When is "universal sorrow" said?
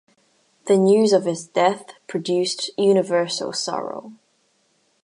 2.75-4.13